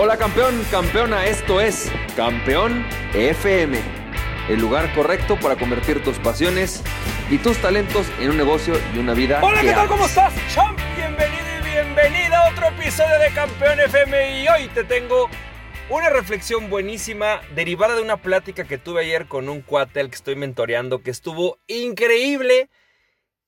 Hola 0.00 0.16
campeón, 0.16 0.64
campeona, 0.70 1.26
esto 1.26 1.60
es 1.60 1.90
Campeón 2.14 2.86
FM, 3.14 3.80
el 4.48 4.60
lugar 4.60 4.94
correcto 4.94 5.36
para 5.40 5.56
convertir 5.56 6.04
tus 6.04 6.20
pasiones 6.20 6.84
y 7.28 7.38
tus 7.38 7.58
talentos 7.58 8.06
en 8.20 8.30
un 8.30 8.36
negocio 8.36 8.74
y 8.94 8.98
una 8.98 9.12
vida. 9.12 9.40
Hola, 9.42 9.60
¿qué 9.60 9.72
tal? 9.72 9.88
¿Cómo 9.88 10.06
estás? 10.06 10.32
Champ, 10.54 10.78
bienvenido 10.94 11.42
y 11.58 11.68
bienvenida 11.68 12.46
a 12.46 12.52
otro 12.52 12.68
episodio 12.68 13.18
de 13.18 13.30
Campeón 13.34 13.80
FM 13.80 14.40
y 14.44 14.46
hoy 14.46 14.68
te 14.68 14.84
tengo 14.84 15.28
una 15.90 16.10
reflexión 16.10 16.70
buenísima 16.70 17.40
derivada 17.56 17.96
de 17.96 18.02
una 18.02 18.18
plática 18.18 18.62
que 18.62 18.78
tuve 18.78 19.00
ayer 19.00 19.26
con 19.26 19.48
un 19.48 19.62
cuate 19.62 19.98
al 19.98 20.10
que 20.10 20.14
estoy 20.14 20.36
mentoreando 20.36 21.02
que 21.02 21.10
estuvo 21.10 21.58
increíble 21.66 22.70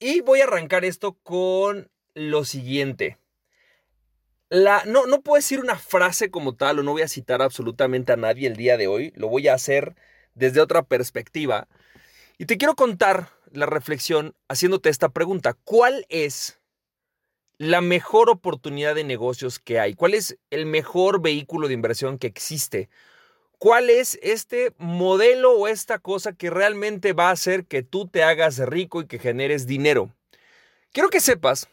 y 0.00 0.20
voy 0.22 0.40
a 0.40 0.44
arrancar 0.46 0.84
esto 0.84 1.16
con 1.22 1.92
lo 2.14 2.44
siguiente. 2.44 3.19
No, 4.50 5.06
no 5.06 5.22
puedo 5.22 5.36
decir 5.36 5.60
una 5.60 5.76
frase 5.76 6.30
como 6.30 6.56
tal 6.56 6.80
o 6.80 6.82
no 6.82 6.92
voy 6.92 7.02
a 7.02 7.08
citar 7.08 7.40
absolutamente 7.40 8.12
a 8.12 8.16
nadie 8.16 8.48
el 8.48 8.56
día 8.56 8.76
de 8.76 8.88
hoy, 8.88 9.12
lo 9.14 9.28
voy 9.28 9.46
a 9.46 9.54
hacer 9.54 9.94
desde 10.34 10.60
otra 10.60 10.82
perspectiva. 10.82 11.68
Y 12.36 12.46
te 12.46 12.58
quiero 12.58 12.74
contar 12.74 13.28
la 13.52 13.66
reflexión 13.66 14.34
haciéndote 14.48 14.88
esta 14.88 15.10
pregunta. 15.10 15.54
¿Cuál 15.64 16.04
es 16.08 16.58
la 17.58 17.80
mejor 17.80 18.28
oportunidad 18.30 18.94
de 18.94 19.04
negocios 19.04 19.58
que 19.58 19.78
hay? 19.78 19.94
¿Cuál 19.94 20.14
es 20.14 20.38
el 20.50 20.66
mejor 20.66 21.20
vehículo 21.20 21.68
de 21.68 21.74
inversión 21.74 22.18
que 22.18 22.26
existe? 22.26 22.88
¿Cuál 23.58 23.90
es 23.90 24.18
este 24.22 24.72
modelo 24.78 25.52
o 25.52 25.68
esta 25.68 25.98
cosa 25.98 26.32
que 26.32 26.50
realmente 26.50 27.12
va 27.12 27.28
a 27.28 27.32
hacer 27.32 27.66
que 27.66 27.82
tú 27.82 28.08
te 28.08 28.22
hagas 28.24 28.58
rico 28.58 29.02
y 29.02 29.06
que 29.06 29.18
generes 29.18 29.66
dinero? 29.66 30.12
Quiero 30.92 31.10
que 31.10 31.20
sepas 31.20 31.68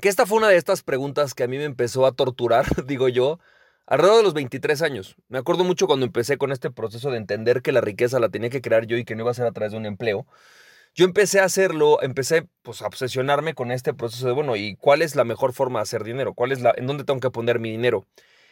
que 0.00 0.08
esta 0.08 0.26
fue 0.26 0.38
una 0.38 0.48
de 0.48 0.56
estas 0.56 0.82
preguntas 0.82 1.34
que 1.34 1.44
a 1.44 1.48
mí 1.48 1.56
me 1.56 1.64
empezó 1.64 2.06
a 2.06 2.12
torturar, 2.12 2.66
digo 2.86 3.08
yo, 3.08 3.38
alrededor 3.86 4.18
de 4.18 4.22
los 4.24 4.34
23 4.34 4.82
años. 4.82 5.16
Me 5.28 5.38
acuerdo 5.38 5.64
mucho 5.64 5.86
cuando 5.86 6.06
empecé 6.06 6.38
con 6.38 6.52
este 6.52 6.70
proceso 6.70 7.10
de 7.10 7.18
entender 7.18 7.62
que 7.62 7.72
la 7.72 7.80
riqueza 7.80 8.20
la 8.20 8.28
tenía 8.28 8.50
que 8.50 8.60
crear 8.60 8.86
yo 8.86 8.96
y 8.96 9.04
que 9.04 9.14
no 9.14 9.22
iba 9.22 9.30
a 9.30 9.34
ser 9.34 9.46
a 9.46 9.52
través 9.52 9.72
de 9.72 9.78
un 9.78 9.86
empleo. 9.86 10.26
Yo 10.94 11.04
empecé 11.04 11.40
a 11.40 11.44
hacerlo, 11.44 12.02
empecé 12.02 12.48
pues 12.62 12.82
a 12.82 12.86
obsesionarme 12.86 13.54
con 13.54 13.70
este 13.70 13.94
proceso 13.94 14.26
de, 14.26 14.32
bueno, 14.32 14.56
¿y 14.56 14.76
cuál 14.76 15.02
es 15.02 15.14
la 15.14 15.24
mejor 15.24 15.52
forma 15.52 15.78
de 15.78 15.84
hacer 15.84 16.04
dinero? 16.04 16.34
¿Cuál 16.34 16.52
es 16.52 16.60
la, 16.60 16.74
en 16.76 16.86
dónde 16.86 17.04
tengo 17.04 17.20
que 17.20 17.30
poner 17.30 17.60
mi 17.60 17.70
dinero? 17.70 18.06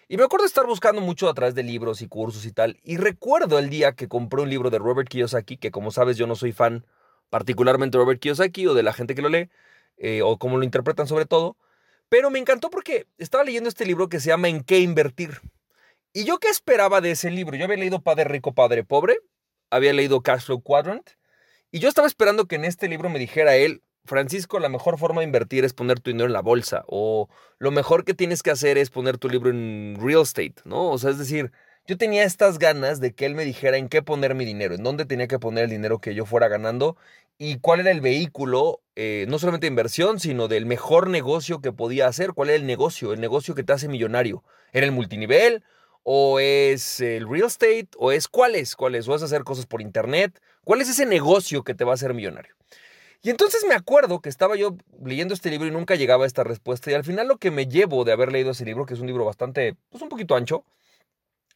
Y 0.08 0.16
me 0.16 0.24
acuerdo 0.24 0.46
estar 0.46 0.66
buscando 0.66 1.00
mucho 1.00 1.28
a 1.28 1.34
través 1.34 1.56
de 1.56 1.64
libros 1.64 2.00
y 2.02 2.06
cursos 2.06 2.46
y 2.46 2.52
tal. 2.52 2.78
Y 2.84 2.96
recuerdo 2.98 3.58
el 3.58 3.70
día 3.70 3.92
que 3.92 4.06
compré 4.06 4.42
un 4.42 4.50
libro 4.50 4.70
de 4.70 4.78
Robert 4.78 5.08
Kiyosaki, 5.08 5.56
que 5.56 5.72
como 5.72 5.90
sabes 5.90 6.16
yo 6.16 6.28
no 6.28 6.36
soy 6.36 6.52
fan 6.52 6.86
particularmente 7.30 7.98
de 7.98 8.04
Robert 8.04 8.20
Kiyosaki 8.20 8.68
o 8.68 8.74
de 8.74 8.84
la 8.84 8.92
gente 8.92 9.16
que 9.16 9.22
lo 9.22 9.28
lee, 9.28 9.50
eh, 9.96 10.22
o 10.22 10.38
cómo 10.38 10.56
lo 10.56 10.64
interpretan 10.64 11.06
sobre 11.06 11.26
todo. 11.26 11.56
Pero 12.08 12.30
me 12.30 12.38
encantó 12.38 12.70
porque 12.70 13.06
estaba 13.18 13.44
leyendo 13.44 13.68
este 13.68 13.84
libro 13.84 14.08
que 14.08 14.20
se 14.20 14.28
llama 14.28 14.48
¿En 14.48 14.62
qué 14.62 14.80
invertir? 14.80 15.40
Y 16.12 16.24
yo 16.24 16.38
qué 16.38 16.48
esperaba 16.48 17.00
de 17.00 17.10
ese 17.10 17.30
libro? 17.30 17.56
Yo 17.56 17.64
había 17.64 17.76
leído 17.76 18.00
Padre 18.00 18.24
Rico, 18.24 18.54
Padre 18.54 18.84
Pobre, 18.84 19.18
había 19.70 19.92
leído 19.92 20.22
Cash 20.22 20.44
Flow 20.44 20.62
Quadrant, 20.62 21.10
y 21.70 21.80
yo 21.80 21.88
estaba 21.88 22.06
esperando 22.06 22.46
que 22.46 22.56
en 22.56 22.64
este 22.64 22.88
libro 22.88 23.10
me 23.10 23.18
dijera 23.18 23.56
él, 23.56 23.82
Francisco, 24.06 24.58
la 24.60 24.68
mejor 24.68 24.98
forma 24.98 25.20
de 25.20 25.26
invertir 25.26 25.64
es 25.64 25.74
poner 25.74 26.00
tu 26.00 26.10
dinero 26.10 26.26
en 26.26 26.32
la 26.32 26.40
bolsa, 26.40 26.84
o 26.86 27.28
lo 27.58 27.70
mejor 27.70 28.04
que 28.04 28.14
tienes 28.14 28.42
que 28.42 28.50
hacer 28.50 28.78
es 28.78 28.88
poner 28.90 29.18
tu 29.18 29.28
libro 29.28 29.50
en 29.50 29.96
real 30.00 30.22
estate, 30.22 30.54
¿no? 30.64 30.90
O 30.90 30.98
sea, 30.98 31.10
es 31.10 31.18
decir, 31.18 31.52
yo 31.86 31.98
tenía 31.98 32.24
estas 32.24 32.58
ganas 32.58 33.00
de 33.00 33.14
que 33.14 33.26
él 33.26 33.34
me 33.34 33.44
dijera 33.44 33.76
en 33.76 33.88
qué 33.88 34.02
poner 34.02 34.34
mi 34.34 34.44
dinero, 34.44 34.74
en 34.74 34.82
dónde 34.82 35.04
tenía 35.04 35.28
que 35.28 35.38
poner 35.38 35.64
el 35.64 35.70
dinero 35.70 36.00
que 36.00 36.14
yo 36.14 36.24
fuera 36.24 36.48
ganando 36.48 36.96
y 37.38 37.58
cuál 37.58 37.80
era 37.80 37.90
el 37.90 38.00
vehículo, 38.00 38.80
eh, 38.94 39.26
no 39.28 39.38
solamente 39.38 39.66
de 39.66 39.70
inversión, 39.70 40.20
sino 40.20 40.48
del 40.48 40.66
mejor 40.66 41.08
negocio 41.08 41.60
que 41.60 41.72
podía 41.72 42.06
hacer. 42.06 42.32
¿Cuál 42.32 42.50
era 42.50 42.56
el 42.56 42.66
negocio? 42.66 43.12
El 43.12 43.20
negocio 43.20 43.54
que 43.54 43.62
te 43.62 43.72
hace 43.72 43.88
millonario. 43.88 44.42
¿Era 44.72 44.86
el 44.86 44.92
multinivel? 44.92 45.62
¿O 46.02 46.38
es 46.40 47.00
el 47.00 47.28
real 47.28 47.46
estate? 47.46 47.88
¿O 47.98 48.12
es 48.12 48.28
cuál 48.28 48.54
es? 48.54 48.76
¿Cuál 48.76 48.94
es? 48.94 49.06
¿O 49.08 49.14
es 49.14 49.22
hacer 49.22 49.44
cosas 49.44 49.66
por 49.66 49.82
internet? 49.82 50.40
¿Cuál 50.64 50.80
es 50.80 50.88
ese 50.88 51.04
negocio 51.04 51.62
que 51.62 51.74
te 51.74 51.84
va 51.84 51.92
a 51.92 51.94
hacer 51.94 52.14
millonario? 52.14 52.54
Y 53.22 53.30
entonces 53.30 53.64
me 53.68 53.74
acuerdo 53.74 54.20
que 54.20 54.28
estaba 54.28 54.56
yo 54.56 54.76
leyendo 55.04 55.34
este 55.34 55.50
libro 55.50 55.66
y 55.66 55.72
nunca 55.72 55.96
llegaba 55.96 56.24
a 56.24 56.26
esta 56.26 56.44
respuesta. 56.44 56.90
Y 56.90 56.94
al 56.94 57.04
final 57.04 57.28
lo 57.28 57.38
que 57.38 57.50
me 57.50 57.66
llevo 57.66 58.04
de 58.04 58.12
haber 58.12 58.32
leído 58.32 58.52
ese 58.52 58.64
libro, 58.64 58.86
que 58.86 58.94
es 58.94 59.00
un 59.00 59.08
libro 59.08 59.24
bastante, 59.24 59.74
pues 59.90 60.02
un 60.02 60.08
poquito 60.08 60.36
ancho, 60.36 60.64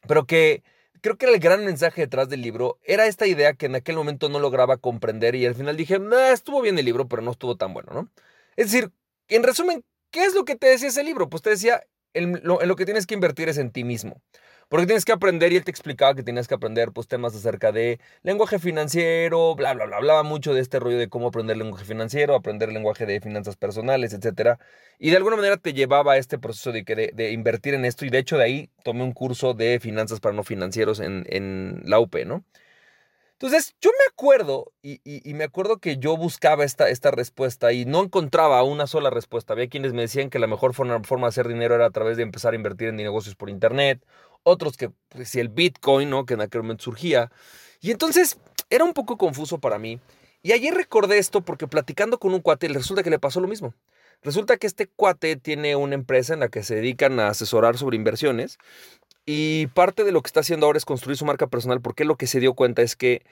pero 0.07 0.25
que 0.25 0.63
creo 1.01 1.17
que 1.17 1.25
el 1.25 1.39
gran 1.39 1.65
mensaje 1.65 2.01
detrás 2.01 2.29
del 2.29 2.41
libro 2.41 2.79
era 2.83 3.07
esta 3.07 3.27
idea 3.27 3.53
que 3.53 3.65
en 3.65 3.75
aquel 3.75 3.95
momento 3.95 4.29
no 4.29 4.39
lograba 4.39 4.77
comprender 4.77 5.35
y 5.35 5.45
al 5.45 5.55
final 5.55 5.75
dije, 5.75 5.99
nah, 5.99 6.31
estuvo 6.31 6.61
bien 6.61 6.77
el 6.77 6.85
libro, 6.85 7.07
pero 7.07 7.21
no 7.21 7.31
estuvo 7.31 7.57
tan 7.57 7.73
bueno, 7.73 7.91
¿no? 7.93 8.09
Es 8.55 8.71
decir, 8.71 8.91
en 9.27 9.43
resumen, 9.43 9.83
¿qué 10.11 10.25
es 10.25 10.35
lo 10.35 10.45
que 10.45 10.55
te 10.55 10.67
decía 10.67 10.89
ese 10.89 11.03
libro? 11.03 11.29
Pues 11.29 11.41
te 11.41 11.49
decía, 11.49 11.83
lo, 12.13 12.61
en 12.61 12.67
lo 12.67 12.75
que 12.75 12.85
tienes 12.85 13.07
que 13.07 13.15
invertir 13.15 13.49
es 13.49 13.57
en 13.57 13.71
ti 13.71 13.83
mismo. 13.83 14.21
Porque 14.71 14.85
tienes 14.85 15.03
que 15.03 15.11
aprender 15.11 15.51
y 15.51 15.57
él 15.57 15.65
te 15.65 15.71
explicaba 15.71 16.15
que 16.15 16.23
tenías 16.23 16.47
que 16.47 16.53
aprender 16.53 16.93
pues 16.93 17.05
temas 17.05 17.35
acerca 17.35 17.73
de 17.73 17.99
lenguaje 18.23 18.57
financiero, 18.57 19.53
bla, 19.53 19.73
bla, 19.73 19.83
bla. 19.85 19.97
Hablaba 19.97 20.23
mucho 20.23 20.53
de 20.53 20.61
este 20.61 20.79
rollo 20.79 20.97
de 20.97 21.09
cómo 21.09 21.27
aprender 21.27 21.57
lenguaje 21.57 21.83
financiero, 21.83 22.35
aprender 22.35 22.71
lenguaje 22.71 23.05
de 23.05 23.19
finanzas 23.19 23.57
personales, 23.57 24.13
etcétera. 24.13 24.59
Y 24.97 25.09
de 25.09 25.17
alguna 25.17 25.35
manera 25.35 25.57
te 25.57 25.73
llevaba 25.73 26.13
a 26.13 26.17
este 26.17 26.39
proceso 26.39 26.71
de, 26.71 26.83
de, 26.83 27.11
de, 27.13 27.31
invertir 27.33 27.73
en 27.73 27.83
esto. 27.83 28.05
Y 28.05 28.11
de 28.11 28.19
hecho 28.19 28.37
de 28.37 28.45
ahí 28.45 28.69
tomé 28.85 29.03
un 29.03 29.11
curso 29.11 29.53
de 29.53 29.77
finanzas 29.81 30.21
para 30.21 30.33
no 30.33 30.43
financieros 30.43 31.01
en, 31.01 31.81
la 31.83 31.99
UP, 31.99 32.15
¿no? 32.25 32.45
Entonces, 33.33 33.75
yo 33.81 33.89
me 33.89 34.05
acuerdo, 34.09 34.71
y, 34.83 34.99
me 35.33 35.43
acuerdo 35.43 35.79
que 35.79 35.97
yo 35.97 36.15
buscaba 36.15 36.63
esta, 36.63 36.89
esta 36.89 37.11
respuesta 37.11 37.73
y 37.73 37.85
no 37.85 38.03
encontraba 38.03 38.63
una 38.63 38.87
sola 38.87 39.09
respuesta. 39.09 39.51
Había 39.53 39.67
quienes 39.67 39.93
me 39.93 40.03
decían 40.03 40.29
que 40.29 40.39
la 40.39 40.47
mejor 40.47 40.73
forma, 40.75 41.03
forma 41.03 41.25
de 41.25 41.29
hacer 41.29 41.47
dinero 41.47 41.75
era 41.75 41.87
a 41.87 41.89
través 41.89 42.17
de 42.17 42.23
empezar 42.23 42.53
a 42.53 42.55
invertir 42.55 42.89
en 42.89 42.95
negocios 42.97 43.35
por 43.35 43.49
internet. 43.49 44.01
Otros 44.43 44.77
que, 44.77 44.91
pues, 45.09 45.29
si 45.29 45.39
el 45.39 45.49
Bitcoin, 45.49 46.09
¿no? 46.09 46.25
Que 46.25 46.33
en 46.35 46.41
aquel 46.41 46.63
momento 46.63 46.83
surgía. 46.83 47.31
Y 47.79 47.91
entonces, 47.91 48.37
era 48.69 48.83
un 48.83 48.93
poco 48.93 49.17
confuso 49.17 49.59
para 49.59 49.77
mí. 49.77 49.99
Y 50.43 50.53
ayer 50.53 50.73
recordé 50.73 51.19
esto 51.19 51.41
porque 51.41 51.67
platicando 51.67 52.19
con 52.19 52.33
un 52.33 52.41
cuate, 52.41 52.67
resulta 52.69 53.03
que 53.03 53.11
le 53.11 53.19
pasó 53.19 53.39
lo 53.39 53.47
mismo. 53.47 53.75
Resulta 54.23 54.57
que 54.57 54.67
este 54.67 54.87
cuate 54.87 55.35
tiene 55.35 55.75
una 55.75 55.95
empresa 55.95 56.33
en 56.33 56.39
la 56.39 56.49
que 56.49 56.63
se 56.63 56.75
dedican 56.75 57.19
a 57.19 57.29
asesorar 57.29 57.77
sobre 57.77 57.97
inversiones 57.97 58.57
y 59.25 59.67
parte 59.67 60.03
de 60.03 60.11
lo 60.11 60.21
que 60.21 60.27
está 60.27 60.41
haciendo 60.41 60.65
ahora 60.65 60.77
es 60.77 60.85
construir 60.85 61.17
su 61.17 61.25
marca 61.25 61.47
personal 61.47 61.81
porque 61.81 62.05
lo 62.05 62.15
que 62.17 62.27
se 62.27 62.39
dio 62.39 62.53
cuenta 62.53 62.81
es 62.81 62.95
que 62.95 63.23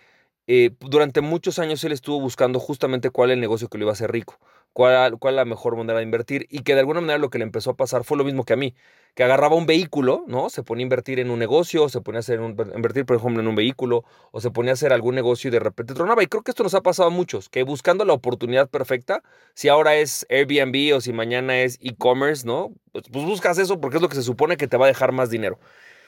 eh, 0.51 0.71
durante 0.79 1.21
muchos 1.21 1.59
años 1.59 1.83
él 1.83 1.91
estuvo 1.91 2.19
buscando 2.19 2.59
justamente 2.59 3.11
cuál 3.11 3.29
es 3.29 3.35
el 3.35 3.39
negocio 3.39 3.67
que 3.67 3.77
le 3.77 3.83
iba 3.83 3.91
a 3.91 3.93
hacer 3.93 4.11
rico, 4.11 4.39
cuál, 4.73 5.19
cuál 5.19 5.35
la 5.35 5.45
mejor 5.45 5.75
manera 5.77 5.99
de 5.99 6.03
invertir 6.03 6.47
y 6.49 6.63
que 6.63 6.73
de 6.73 6.79
alguna 6.79 7.01
manera 7.01 7.19
lo 7.19 7.29
que 7.29 7.37
le 7.37 7.43
empezó 7.43 7.69
a 7.69 7.75
pasar 7.75 8.03
fue 8.03 8.17
lo 8.17 8.23
mismo 8.23 8.43
que 8.43 8.53
a 8.53 8.55
mí, 8.55 8.73
que 9.13 9.23
agarraba 9.23 9.55
un 9.55 9.67
vehículo, 9.67 10.23
¿no? 10.25 10.49
Se 10.49 10.63
ponía 10.63 10.81
a 10.81 10.87
invertir 10.87 11.19
en 11.19 11.29
un 11.29 11.37
negocio, 11.37 11.87
se 11.87 12.01
ponía 12.01 12.17
a 12.17 12.21
hacer 12.21 12.39
un, 12.39 12.57
invertir, 12.75 13.05
por 13.05 13.17
ejemplo, 13.17 13.41
en 13.43 13.47
un 13.47 13.53
vehículo 13.53 14.05
o 14.31 14.41
se 14.41 14.49
ponía 14.49 14.71
a 14.71 14.73
hacer 14.73 14.91
algún 14.91 15.13
negocio 15.13 15.49
y 15.49 15.51
de 15.51 15.59
repente 15.59 15.93
tronaba. 15.93 16.23
Y 16.23 16.25
creo 16.25 16.41
que 16.41 16.49
esto 16.49 16.63
nos 16.63 16.73
ha 16.73 16.81
pasado 16.81 17.09
a 17.09 17.11
muchos, 17.11 17.47
que 17.47 17.61
buscando 17.61 18.03
la 18.03 18.13
oportunidad 18.13 18.71
perfecta, 18.71 19.21
si 19.53 19.69
ahora 19.69 19.97
es 19.97 20.25
Airbnb 20.31 20.95
o 20.95 21.01
si 21.01 21.13
mañana 21.13 21.61
es 21.61 21.77
e-commerce, 21.79 22.47
¿no? 22.47 22.73
Pues, 22.91 23.05
pues 23.11 23.23
buscas 23.23 23.59
eso 23.59 23.79
porque 23.79 23.97
es 23.97 24.01
lo 24.01 24.09
que 24.09 24.15
se 24.15 24.23
supone 24.23 24.57
que 24.57 24.67
te 24.67 24.77
va 24.77 24.85
a 24.85 24.87
dejar 24.87 25.11
más 25.11 25.29
dinero. 25.29 25.59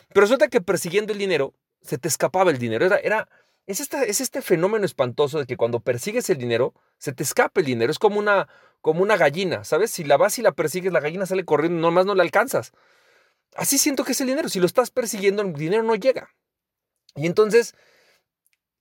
Pero 0.08 0.22
resulta 0.22 0.48
que 0.48 0.62
persiguiendo 0.62 1.14
el 1.14 1.20
dinero, 1.20 1.54
se 1.84 2.00
te 2.00 2.08
escapaba 2.08 2.50
el 2.50 2.58
dinero. 2.58 2.84
Era, 2.88 2.98
era, 2.98 3.28
es, 3.68 3.80
este, 3.80 4.10
es 4.10 4.22
este 4.22 4.42
fenómeno 4.42 4.86
espantoso 4.86 5.40
de 5.40 5.46
que 5.46 5.58
cuando 5.58 5.80
persigues 5.80 6.30
el 6.30 6.38
dinero, 6.38 6.74
se 6.98 7.14
te 7.14 7.24
escapa 7.24 7.62
el 7.62 7.66
dinero. 7.66 7.92
Es 7.92 8.00
como 8.00 8.20
una, 8.20 8.48
como 8.82 9.02
una 9.02 9.18
gallina, 9.18 9.64
¿sabes? 9.64 9.92
Si 9.92 10.04
la 10.04 10.18
vas 10.18 10.38
y 10.40 10.42
la 10.42 10.52
persigues, 10.52 10.92
la 10.92 11.00
gallina 11.00 11.26
sale 11.26 11.46
corriendo, 11.46 11.80
nomás 11.80 12.06
no 12.06 12.16
la 12.16 12.24
alcanzas. 12.24 12.74
Así 13.56 13.78
siento 13.78 14.04
que 14.04 14.14
es 14.14 14.22
el 14.22 14.28
dinero. 14.28 14.50
Si 14.50 14.60
lo 14.60 14.66
estás 14.66 14.92
persiguiendo, 14.92 15.42
el 15.42 15.54
dinero 15.54 15.84
no 15.84 15.96
llega. 15.96 16.30
Y 17.16 17.28
entonces, 17.28 17.76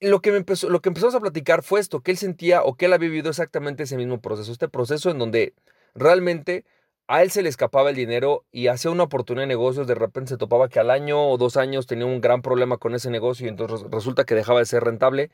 lo 0.00 0.20
que, 0.20 0.32
me 0.32 0.44
lo 0.68 0.80
que 0.80 0.88
empezamos 0.88 1.14
a 1.14 1.20
platicar 1.20 1.62
fue 1.62 1.80
esto, 1.80 2.00
que 2.00 2.12
él 2.12 2.16
sentía 2.16 2.62
o 2.62 2.74
que 2.74 2.86
él 2.86 2.92
había 2.92 3.08
vivido 3.08 3.30
exactamente 3.30 3.82
ese 3.82 3.96
mismo 3.96 4.20
proceso. 4.20 4.52
Este 4.52 4.68
proceso 4.68 5.10
en 5.10 5.18
donde 5.18 5.54
realmente 5.94 6.64
a 7.10 7.22
él 7.22 7.32
se 7.32 7.42
le 7.42 7.48
escapaba 7.48 7.90
el 7.90 7.96
dinero 7.96 8.44
y 8.52 8.68
hacía 8.68 8.92
una 8.92 9.02
oportunidad 9.02 9.42
de 9.42 9.48
negocios, 9.48 9.88
de 9.88 9.96
repente 9.96 10.28
se 10.28 10.36
topaba 10.36 10.68
que 10.68 10.78
al 10.78 10.92
año 10.92 11.28
o 11.28 11.38
dos 11.38 11.56
años 11.56 11.88
tenía 11.88 12.06
un 12.06 12.20
gran 12.20 12.40
problema 12.40 12.76
con 12.76 12.94
ese 12.94 13.10
negocio 13.10 13.46
y 13.46 13.48
entonces 13.48 13.84
resulta 13.90 14.22
que 14.22 14.36
dejaba 14.36 14.60
de 14.60 14.66
ser 14.66 14.84
rentable. 14.84 15.32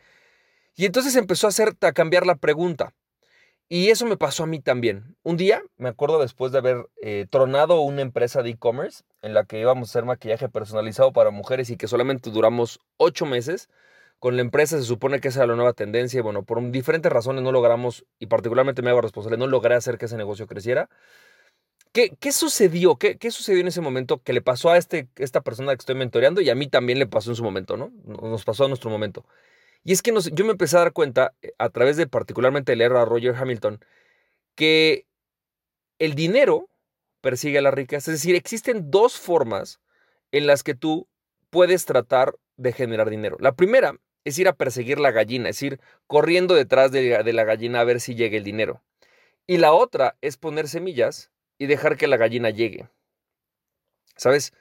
Y 0.74 0.86
entonces 0.86 1.14
empezó 1.16 1.46
a, 1.46 1.50
hacer, 1.50 1.74
a 1.82 1.92
cambiar 1.92 2.24
la 2.24 2.36
pregunta. 2.36 2.94
Y 3.68 3.90
eso 3.90 4.06
me 4.06 4.16
pasó 4.16 4.44
a 4.44 4.46
mí 4.46 4.58
también. 4.60 5.16
Un 5.22 5.36
día, 5.36 5.62
me 5.76 5.90
acuerdo 5.90 6.18
después 6.18 6.50
de 6.50 6.58
haber 6.58 6.88
eh, 7.02 7.26
tronado 7.28 7.82
una 7.82 8.00
empresa 8.00 8.42
de 8.42 8.50
e-commerce 8.50 9.04
en 9.20 9.34
la 9.34 9.44
que 9.44 9.60
íbamos 9.60 9.90
a 9.90 9.92
hacer 9.92 10.06
maquillaje 10.06 10.48
personalizado 10.48 11.12
para 11.12 11.30
mujeres 11.30 11.68
y 11.68 11.76
que 11.76 11.88
solamente 11.88 12.30
duramos 12.30 12.80
ocho 12.96 13.26
meses. 13.26 13.68
Con 14.18 14.36
la 14.36 14.40
empresa 14.40 14.78
se 14.78 14.84
supone 14.84 15.20
que 15.20 15.28
esa 15.28 15.40
era 15.40 15.48
la 15.48 15.56
nueva 15.56 15.74
tendencia 15.74 16.20
y 16.20 16.22
bueno, 16.22 16.42
por 16.42 16.70
diferentes 16.70 17.12
razones 17.12 17.42
no 17.42 17.52
logramos, 17.52 18.06
y 18.18 18.26
particularmente 18.28 18.80
me 18.80 18.88
hago 18.88 19.02
responsable, 19.02 19.36
no 19.36 19.46
logré 19.46 19.74
hacer 19.74 19.98
que 19.98 20.06
ese 20.06 20.16
negocio 20.16 20.46
creciera. 20.46 20.88
¿Qué, 21.96 22.14
¿Qué, 22.20 22.30
sucedió? 22.30 22.96
¿Qué, 22.96 23.16
¿Qué, 23.16 23.30
sucedió 23.30 23.62
en 23.62 23.68
ese 23.68 23.80
momento 23.80 24.22
que 24.22 24.34
le 24.34 24.42
pasó 24.42 24.68
a 24.68 24.76
este, 24.76 25.08
esta 25.16 25.40
persona 25.40 25.72
que 25.74 25.80
estoy 25.80 25.94
mentoreando 25.94 26.42
y 26.42 26.50
a 26.50 26.54
mí 26.54 26.66
también 26.66 26.98
le 26.98 27.06
pasó 27.06 27.30
en 27.30 27.36
su 27.36 27.42
momento, 27.42 27.78
¿no? 27.78 27.90
Nos 28.04 28.44
pasó 28.44 28.66
a 28.66 28.68
nuestro 28.68 28.90
momento. 28.90 29.24
Y 29.82 29.92
es 29.92 30.02
que 30.02 30.12
yo 30.34 30.44
me 30.44 30.50
empecé 30.50 30.76
a 30.76 30.80
dar 30.80 30.92
cuenta, 30.92 31.32
eh, 31.40 31.54
a 31.56 31.70
través 31.70 31.96
de 31.96 32.06
particularmente 32.06 32.76
leer 32.76 32.92
a 32.92 33.06
Roger 33.06 33.34
Hamilton, 33.34 33.82
que 34.54 35.06
el 35.98 36.14
dinero 36.14 36.68
persigue 37.22 37.56
a 37.56 37.62
la 37.62 37.70
riqueza. 37.70 38.10
Es 38.10 38.18
decir, 38.18 38.36
existen 38.36 38.90
dos 38.90 39.18
formas 39.18 39.80
en 40.32 40.46
las 40.46 40.62
que 40.62 40.74
tú 40.74 41.08
puedes 41.48 41.86
tratar 41.86 42.36
de 42.58 42.74
generar 42.74 43.08
dinero. 43.08 43.38
La 43.40 43.54
primera 43.54 43.98
es 44.26 44.38
ir 44.38 44.48
a 44.48 44.52
perseguir 44.56 45.00
la 45.00 45.12
gallina, 45.12 45.48
es 45.48 45.62
ir 45.62 45.80
corriendo 46.06 46.56
detrás 46.56 46.92
de, 46.92 47.22
de 47.24 47.32
la 47.32 47.44
gallina 47.44 47.80
a 47.80 47.84
ver 47.84 48.02
si 48.02 48.14
llega 48.14 48.36
el 48.36 48.44
dinero. 48.44 48.82
Y 49.46 49.56
la 49.56 49.72
otra 49.72 50.18
es 50.20 50.36
poner 50.36 50.68
semillas 50.68 51.30
y 51.58 51.66
dejar 51.66 51.96
que 51.96 52.06
la 52.06 52.16
gallina 52.16 52.50
llegue. 52.50 52.88
¿Sabes? 54.16 54.52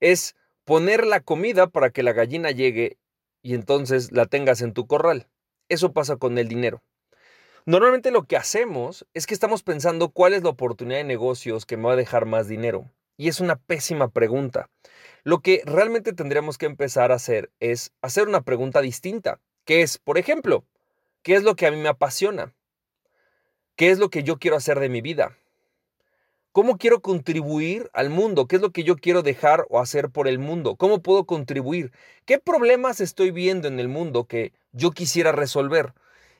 Es 0.00 0.36
poner 0.64 1.06
la 1.06 1.20
comida 1.20 1.66
para 1.68 1.90
que 1.90 2.02
la 2.02 2.12
gallina 2.12 2.50
llegue 2.50 2.98
y 3.42 3.54
entonces 3.54 4.12
la 4.12 4.26
tengas 4.26 4.62
en 4.62 4.72
tu 4.72 4.86
corral. 4.86 5.28
Eso 5.68 5.92
pasa 5.92 6.16
con 6.16 6.38
el 6.38 6.48
dinero. 6.48 6.82
Normalmente 7.64 8.10
lo 8.10 8.24
que 8.24 8.36
hacemos 8.36 9.06
es 9.14 9.26
que 9.26 9.34
estamos 9.34 9.62
pensando 9.62 10.10
cuál 10.10 10.34
es 10.34 10.42
la 10.42 10.50
oportunidad 10.50 10.98
de 10.98 11.04
negocios 11.04 11.64
que 11.64 11.76
me 11.76 11.84
va 11.84 11.92
a 11.92 11.96
dejar 11.96 12.26
más 12.26 12.48
dinero. 12.48 12.90
Y 13.16 13.28
es 13.28 13.40
una 13.40 13.56
pésima 13.56 14.08
pregunta. 14.08 14.68
Lo 15.22 15.40
que 15.40 15.62
realmente 15.64 16.12
tendríamos 16.12 16.58
que 16.58 16.66
empezar 16.66 17.12
a 17.12 17.16
hacer 17.16 17.52
es 17.60 17.92
hacer 18.02 18.26
una 18.26 18.40
pregunta 18.40 18.80
distinta, 18.80 19.40
que 19.64 19.82
es, 19.82 19.98
por 19.98 20.18
ejemplo, 20.18 20.64
¿qué 21.22 21.34
es 21.34 21.44
lo 21.44 21.54
que 21.54 21.66
a 21.66 21.70
mí 21.70 21.76
me 21.76 21.88
apasiona? 21.88 22.52
¿Qué 23.76 23.90
es 23.90 23.98
lo 23.98 24.10
que 24.10 24.24
yo 24.24 24.38
quiero 24.38 24.56
hacer 24.56 24.80
de 24.80 24.88
mi 24.88 25.00
vida? 25.00 25.38
¿Cómo 26.52 26.76
quiero 26.76 27.00
contribuir 27.00 27.88
al 27.94 28.10
mundo? 28.10 28.46
¿Qué 28.46 28.56
es 28.56 28.62
lo 28.62 28.72
que 28.72 28.84
yo 28.84 28.96
quiero 28.96 29.22
dejar 29.22 29.64
o 29.70 29.80
hacer 29.80 30.10
por 30.10 30.28
el 30.28 30.38
mundo? 30.38 30.76
¿Cómo 30.76 31.00
puedo 31.02 31.24
contribuir? 31.24 31.92
¿Qué 32.26 32.38
problemas 32.38 33.00
estoy 33.00 33.30
viendo 33.30 33.68
en 33.68 33.80
el 33.80 33.88
mundo 33.88 34.24
que 34.24 34.52
yo 34.72 34.90
quisiera 34.90 35.32
resolver? 35.32 35.94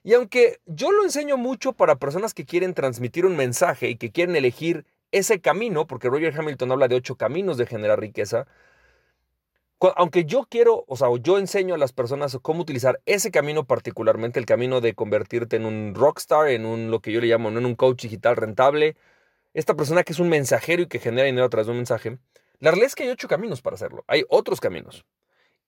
Y 0.04 0.12
aunque 0.12 0.60
yo 0.66 0.92
lo 0.92 1.04
enseño 1.04 1.38
mucho 1.38 1.72
para 1.72 1.96
personas 1.96 2.34
que 2.34 2.44
quieren 2.44 2.74
transmitir 2.74 3.24
un 3.24 3.36
mensaje 3.36 3.88
y 3.88 3.96
que 3.96 4.12
quieren 4.12 4.36
elegir 4.36 4.84
ese 5.12 5.40
camino, 5.40 5.86
porque 5.86 6.10
Roger 6.10 6.38
Hamilton 6.38 6.72
habla 6.72 6.88
de 6.88 6.96
ocho 6.96 7.16
caminos 7.16 7.56
de 7.56 7.64
generar 7.64 7.98
riqueza, 7.98 8.46
aunque 9.96 10.26
yo 10.26 10.46
quiero, 10.48 10.84
o 10.88 10.96
sea, 10.96 11.08
yo 11.22 11.38
enseño 11.38 11.74
a 11.74 11.78
las 11.78 11.92
personas 11.92 12.38
cómo 12.42 12.60
utilizar 12.60 13.00
ese 13.06 13.30
camino 13.30 13.64
particularmente, 13.64 14.38
el 14.38 14.46
camino 14.46 14.82
de 14.82 14.94
convertirte 14.94 15.56
en 15.56 15.64
un 15.64 15.94
rockstar, 15.94 16.48
en 16.48 16.66
un, 16.66 16.90
lo 16.90 17.00
que 17.00 17.12
yo 17.12 17.20
le 17.20 17.28
llamo, 17.28 17.48
en 17.48 17.64
un 17.64 17.74
coach 17.74 18.02
digital 18.02 18.36
rentable, 18.36 18.94
esta 19.54 19.74
persona 19.74 20.02
que 20.02 20.12
es 20.12 20.18
un 20.18 20.28
mensajero 20.28 20.82
y 20.82 20.86
que 20.86 20.98
genera 20.98 21.26
dinero 21.26 21.46
a 21.46 21.50
través 21.50 21.66
de 21.66 21.72
un 21.72 21.78
mensaje, 21.78 22.18
la 22.58 22.70
realidad 22.70 22.86
es 22.86 22.94
que 22.94 23.02
hay 23.04 23.10
ocho 23.10 23.28
caminos 23.28 23.60
para 23.60 23.74
hacerlo, 23.74 24.04
hay 24.06 24.24
otros 24.28 24.60
caminos. 24.60 25.04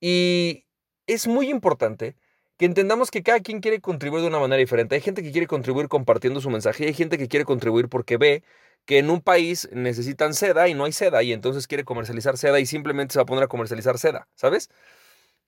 Y 0.00 0.66
es 1.06 1.26
muy 1.26 1.50
importante 1.50 2.16
que 2.56 2.66
entendamos 2.66 3.10
que 3.10 3.22
cada 3.22 3.40
quien 3.40 3.60
quiere 3.60 3.80
contribuir 3.80 4.22
de 4.22 4.28
una 4.28 4.38
manera 4.38 4.58
diferente. 4.58 4.94
Hay 4.94 5.00
gente 5.00 5.22
que 5.22 5.32
quiere 5.32 5.46
contribuir 5.46 5.88
compartiendo 5.88 6.40
su 6.40 6.50
mensaje 6.50 6.84
y 6.84 6.86
hay 6.88 6.94
gente 6.94 7.18
que 7.18 7.28
quiere 7.28 7.44
contribuir 7.44 7.88
porque 7.88 8.16
ve 8.16 8.44
que 8.84 8.98
en 8.98 9.10
un 9.10 9.20
país 9.20 9.68
necesitan 9.72 10.34
seda 10.34 10.68
y 10.68 10.74
no 10.74 10.84
hay 10.84 10.92
seda 10.92 11.22
y 11.22 11.32
entonces 11.32 11.66
quiere 11.66 11.84
comercializar 11.84 12.36
seda 12.36 12.60
y 12.60 12.66
simplemente 12.66 13.14
se 13.14 13.18
va 13.18 13.22
a 13.22 13.26
poner 13.26 13.44
a 13.44 13.48
comercializar 13.48 13.98
seda, 13.98 14.28
¿sabes? 14.34 14.70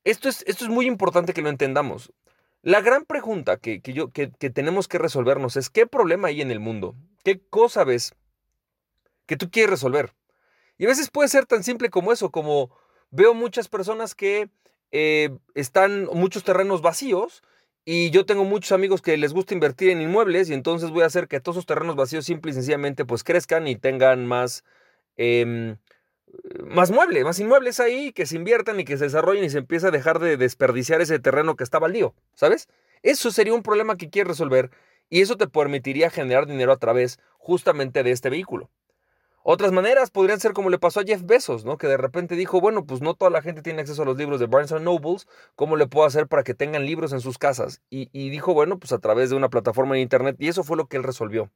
Esto 0.05 0.29
es, 0.29 0.43
esto 0.47 0.65
es 0.65 0.71
muy 0.71 0.87
importante 0.87 1.33
que 1.33 1.43
lo 1.43 1.49
entendamos. 1.49 2.13
La 2.63 2.81
gran 2.81 3.05
pregunta 3.05 3.59
que, 3.59 3.81
yo, 3.85 4.11
que, 4.11 4.31
que 4.33 4.51
tenemos 4.51 4.89
que 4.89 4.99
resolvernos 4.99 5.57
es 5.57 5.71
qué 5.71 5.87
problema 5.87 6.29
hay 6.29 6.41
en 6.41 6.51
el 6.51 6.61
mundo, 6.61 6.97
qué 7.23 7.41
cosa 7.51 7.85
ves 7.85 8.15
que 9.27 9.37
tú 9.37 9.51
quieres 9.51 9.71
resolver. 9.71 10.15
Y 10.79 10.85
a 10.85 10.89
veces 10.89 11.11
puede 11.11 11.29
ser 11.29 11.47
tan 11.47 11.65
simple 11.65 11.91
como 11.91 12.13
eso, 12.13 12.31
como 12.31 12.71
veo 13.11 13.35
muchas 13.35 13.69
personas 13.69 14.15
que 14.15 14.51
eh, 14.93 15.31
están 15.55 16.07
muchos 16.13 16.45
terrenos 16.45 16.83
vacíos 16.83 17.43
y 17.85 18.11
yo 18.11 18.27
tengo 18.27 18.45
muchos 18.45 18.73
amigos 18.73 19.01
que 19.01 19.17
les 19.17 19.33
gusta 19.33 19.55
invertir 19.55 19.91
en 19.91 20.01
inmuebles 20.01 20.51
y 20.51 20.55
entonces 20.55 20.91
voy 20.91 21.03
a 21.03 21.07
hacer 21.07 21.29
que 21.29 21.41
todos 21.41 21.57
esos 21.57 21.67
terrenos 21.67 21.97
vacíos 21.97 22.25
simple 22.25 22.51
y 22.51 22.55
sencillamente 22.55 23.05
pues 23.05 23.25
crezcan 23.25 23.69
y 23.69 23.77
tengan 23.77 24.27
más, 24.27 24.65
em, 25.17 25.77
más 26.65 26.91
muebles, 26.91 27.25
más 27.25 27.39
inmuebles 27.39 27.81
ahí, 27.81 28.13
que 28.13 28.27
se 28.27 28.37
inviertan 28.37 28.81
y 28.81 28.85
que 28.85 28.97
se 28.99 29.05
desarrollen 29.05 29.45
y 29.45 29.51
se 29.51 29.59
empiece 29.59 29.87
a 29.87 29.91
dejar 29.91 30.19
de 30.19 30.37
desperdiciar 30.37 31.01
ese 31.01 31.19
terreno 31.19 31.57
que 31.57 31.65
está 31.65 31.79
baldío, 31.79 32.15
¿sabes? 32.35 32.69
Eso 33.03 33.31
sería 33.31 33.55
un 33.55 33.63
problema 33.63 33.97
que 33.97 34.11
quieres 34.11 34.31
resolver 34.31 34.71
y 35.09 35.21
eso 35.21 35.37
te 35.37 35.47
permitiría 35.47 36.11
generar 36.11 36.47
dinero 36.47 36.73
a 36.73 36.79
través 36.79 37.19
justamente 37.39 38.03
de 38.03 38.11
este 38.11 38.31
vehículo. 38.31 38.71
Otras 39.49 39.71
maneras 39.71 40.11
podrían 40.11 40.41
ser 40.41 40.55
como 40.55 40.71
le 40.71 40.79
pasó 40.81 40.99
a 40.99 41.05
Jeff 41.05 41.23
Bezos, 41.25 41.65
¿no? 41.65 41.79
Que 41.79 41.87
de 41.87 41.97
repente 41.97 42.35
dijo, 42.35 42.61
bueno, 42.61 42.85
pues 42.85 43.01
no 43.01 43.15
toda 43.15 43.31
la 43.31 43.43
gente 43.43 43.63
tiene 43.63 43.81
acceso 43.81 44.03
a 44.03 44.05
los 44.05 44.17
libros 44.17 44.41
de 44.41 44.47
Barnes 44.47 44.73
Nobles, 44.73 45.29
¿cómo 45.55 45.77
le 45.77 45.87
puedo 45.87 46.05
hacer 46.05 46.27
para 46.27 46.43
que 46.43 46.53
tengan 46.53 46.85
libros 46.85 47.13
en 47.13 47.21
sus 47.21 47.39
casas? 47.39 47.81
Y, 47.89 48.09
dijo, 48.31 48.55
bueno, 48.55 48.81
pues 48.81 48.91
a 48.91 48.99
través 48.99 49.31
de 49.31 49.37
una 49.37 49.49
plataforma 49.49 49.95
en 49.95 50.03
Internet, 50.03 50.35
y 50.41 50.49
eso 50.49 50.65
fue 50.65 50.77
lo 50.77 50.89
que 50.89 50.97
él 50.97 51.05
resolvió. 51.05 51.49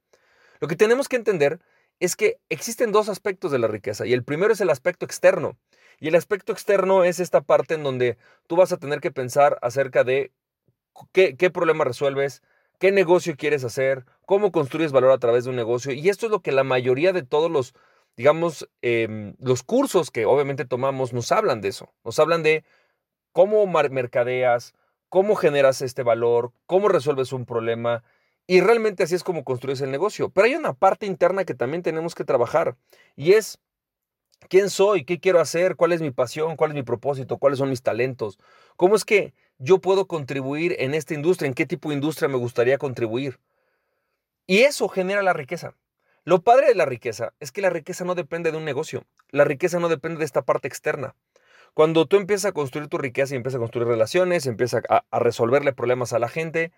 Lo 0.61 0.69
que 0.69 0.77
tenemos 0.77 1.09
que 1.09 1.17
entender 1.17 1.59
es 1.99 2.15
que 2.15 2.39
existen 2.47 2.93
dos 2.93 3.09
aspectos 3.09 3.51
de 3.51 3.59
la 3.59 3.67
riqueza, 3.67 4.05
y 4.05 4.13
el 4.13 4.23
primero 4.23 4.53
es 4.53 4.61
el 4.61 4.69
aspecto 4.69 5.05
externo. 5.05 5.57
Y 5.99 6.07
el 6.07 6.15
aspecto 6.15 6.53
externo 6.53 7.03
es 7.03 7.19
esta 7.19 7.41
parte 7.41 7.73
en 7.73 7.83
donde 7.83 8.17
tú 8.47 8.55
vas 8.55 8.71
a 8.71 8.77
tener 8.77 9.01
que 9.01 9.11
pensar 9.11 9.59
acerca 9.61 10.05
de 10.05 10.31
qué, 11.11 11.35
qué 11.35 11.49
problema 11.49 11.83
resuelves, 11.83 12.41
qué 12.81 12.91
negocio 12.91 13.35
quieres 13.37 13.63
hacer, 13.63 14.05
cómo 14.25 14.51
construyes 14.51 14.91
valor 14.91 15.11
a 15.11 15.19
través 15.19 15.43
de 15.43 15.51
un 15.51 15.55
negocio. 15.55 15.93
Y 15.93 16.09
esto 16.09 16.25
es 16.25 16.31
lo 16.31 16.41
que 16.41 16.51
la 16.51 16.63
mayoría 16.63 17.13
de 17.13 17.21
todos 17.21 17.51
los, 17.51 17.75
digamos, 18.17 18.67
em, 18.81 19.35
los 19.37 19.61
cursos 19.61 20.09
que 20.09 20.25
obviamente 20.25 20.65
tomamos 20.65 21.13
nos 21.13 21.31
hablan 21.31 21.61
de 21.61 21.67
eso. 21.67 21.93
Nos 22.03 22.17
hablan 22.17 22.41
de 22.41 22.63
cómo 23.33 23.67
mercadeas, 23.67 24.73
cómo 25.09 25.35
generas 25.35 25.83
este 25.83 26.01
valor, 26.01 26.53
cómo 26.65 26.87
resuelves 26.87 27.33
un 27.33 27.45
problema. 27.45 28.03
Y 28.47 28.61
realmente 28.61 29.03
así 29.03 29.13
es 29.13 29.23
como 29.23 29.43
construyes 29.43 29.81
el 29.81 29.91
negocio. 29.91 30.29
Pero 30.31 30.45
hay 30.45 30.55
una 30.55 30.73
parte 30.73 31.05
interna 31.05 31.45
que 31.45 31.53
también 31.53 31.83
tenemos 31.83 32.15
que 32.15 32.23
trabajar. 32.23 32.77
Y 33.15 33.33
es 33.33 33.59
quién 34.49 34.71
soy, 34.71 35.05
qué 35.05 35.19
quiero 35.19 35.39
hacer, 35.39 35.75
cuál 35.75 35.91
es 35.91 36.01
mi 36.01 36.09
pasión, 36.09 36.55
cuál 36.55 36.71
es 36.71 36.75
mi 36.75 36.83
propósito, 36.83 37.37
cuáles 37.37 37.59
son 37.59 37.69
mis 37.69 37.83
talentos. 37.83 38.39
¿Cómo 38.75 38.95
es 38.95 39.05
que 39.05 39.35
yo 39.61 39.77
puedo 39.77 40.07
contribuir 40.07 40.75
en 40.79 40.95
esta 40.95 41.13
industria, 41.13 41.47
en 41.47 41.53
qué 41.53 41.67
tipo 41.67 41.89
de 41.89 41.95
industria 41.95 42.27
me 42.27 42.37
gustaría 42.37 42.79
contribuir. 42.79 43.39
Y 44.47 44.61
eso 44.61 44.89
genera 44.89 45.21
la 45.21 45.33
riqueza. 45.33 45.75
Lo 46.23 46.41
padre 46.41 46.67
de 46.67 46.75
la 46.75 46.85
riqueza 46.85 47.33
es 47.39 47.51
que 47.51 47.61
la 47.61 47.69
riqueza 47.69 48.03
no 48.03 48.15
depende 48.15 48.51
de 48.51 48.57
un 48.57 48.65
negocio, 48.65 49.05
la 49.29 49.43
riqueza 49.43 49.79
no 49.79 49.87
depende 49.87 50.19
de 50.19 50.25
esta 50.25 50.41
parte 50.41 50.67
externa. 50.67 51.15
Cuando 51.75 52.07
tú 52.07 52.17
empiezas 52.17 52.45
a 52.45 52.51
construir 52.51 52.87
tu 52.89 52.97
riqueza 52.97 53.33
y 53.33 53.37
empiezas 53.37 53.57
a 53.57 53.61
construir 53.61 53.87
relaciones, 53.87 54.45
empiezas 54.47 54.83
a, 54.89 55.19
resolverle 55.19 55.73
problemas 55.73 56.11
a 56.11 56.19
la 56.19 56.27
gente, 56.27 56.71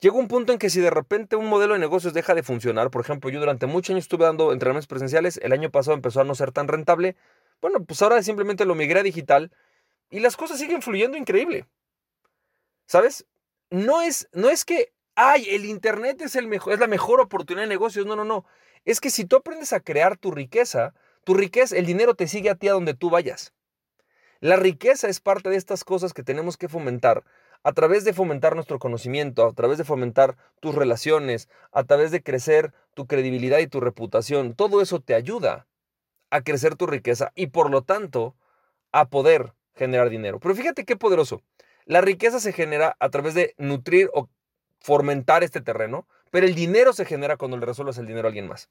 llega 0.00 0.16
un 0.16 0.28
punto 0.28 0.52
en 0.52 0.58
que 0.58 0.70
si 0.70 0.80
de 0.80 0.90
repente 0.90 1.36
un 1.36 1.46
modelo 1.46 1.72
de 1.72 1.80
negocios 1.80 2.12
deja 2.12 2.34
de 2.34 2.42
funcionar, 2.42 2.90
por 2.90 3.00
ejemplo, 3.00 3.30
yo 3.30 3.40
durante 3.40 3.66
muchos 3.66 3.90
años 3.90 4.04
estuve 4.04 4.26
dando 4.26 4.52
entrenamientos 4.52 4.86
presenciales, 4.86 5.40
el 5.42 5.52
año 5.52 5.70
pasado 5.70 5.96
empezó 5.96 6.20
a 6.20 6.24
no 6.24 6.34
ser 6.34 6.52
tan 6.52 6.68
rentable, 6.68 7.16
bueno, 7.62 7.82
pues 7.82 8.00
ahora 8.02 8.22
simplemente 8.22 8.66
lo 8.66 8.74
migré 8.74 9.00
a 9.00 9.02
digital 9.02 9.50
y 10.10 10.20
las 10.20 10.36
cosas 10.36 10.58
siguen 10.58 10.82
fluyendo 10.82 11.16
increíble. 11.16 11.66
¿Sabes? 12.90 13.24
No 13.70 14.02
es, 14.02 14.28
no 14.32 14.50
es 14.50 14.64
que, 14.64 14.92
ay, 15.14 15.46
el 15.50 15.64
Internet 15.64 16.20
es, 16.22 16.34
el 16.34 16.48
mejor, 16.48 16.72
es 16.72 16.80
la 16.80 16.88
mejor 16.88 17.20
oportunidad 17.20 17.62
de 17.62 17.68
negocios. 17.68 18.04
No, 18.04 18.16
no, 18.16 18.24
no. 18.24 18.44
Es 18.84 19.00
que 19.00 19.10
si 19.10 19.24
tú 19.24 19.36
aprendes 19.36 19.72
a 19.72 19.78
crear 19.78 20.16
tu 20.16 20.32
riqueza, 20.32 20.92
tu 21.22 21.34
riqueza, 21.34 21.76
el 21.76 21.86
dinero 21.86 22.16
te 22.16 22.26
sigue 22.26 22.50
a 22.50 22.56
ti 22.56 22.66
a 22.66 22.72
donde 22.72 22.94
tú 22.94 23.08
vayas. 23.08 23.54
La 24.40 24.56
riqueza 24.56 25.06
es 25.06 25.20
parte 25.20 25.50
de 25.50 25.56
estas 25.56 25.84
cosas 25.84 26.12
que 26.12 26.24
tenemos 26.24 26.56
que 26.56 26.68
fomentar 26.68 27.22
a 27.62 27.72
través 27.74 28.02
de 28.02 28.12
fomentar 28.12 28.56
nuestro 28.56 28.80
conocimiento, 28.80 29.46
a 29.46 29.52
través 29.52 29.78
de 29.78 29.84
fomentar 29.84 30.36
tus 30.58 30.74
relaciones, 30.74 31.48
a 31.70 31.84
través 31.84 32.10
de 32.10 32.24
crecer 32.24 32.74
tu 32.94 33.06
credibilidad 33.06 33.60
y 33.60 33.68
tu 33.68 33.78
reputación. 33.78 34.56
Todo 34.56 34.82
eso 34.82 34.98
te 34.98 35.14
ayuda 35.14 35.68
a 36.30 36.42
crecer 36.42 36.74
tu 36.74 36.88
riqueza 36.88 37.30
y 37.36 37.46
por 37.46 37.70
lo 37.70 37.82
tanto 37.82 38.34
a 38.90 39.10
poder 39.10 39.52
generar 39.76 40.10
dinero. 40.10 40.40
Pero 40.40 40.56
fíjate 40.56 40.84
qué 40.84 40.96
poderoso. 40.96 41.40
La 41.90 42.00
riqueza 42.00 42.38
se 42.38 42.52
genera 42.52 42.96
a 43.00 43.08
través 43.08 43.34
de 43.34 43.56
nutrir 43.58 44.10
o 44.14 44.28
fomentar 44.78 45.42
este 45.42 45.60
terreno, 45.60 46.06
pero 46.30 46.46
el 46.46 46.54
dinero 46.54 46.92
se 46.92 47.04
genera 47.04 47.36
cuando 47.36 47.56
le 47.56 47.66
resuelvas 47.66 47.98
el 47.98 48.06
dinero 48.06 48.28
a 48.28 48.30
alguien 48.30 48.46
más. 48.46 48.68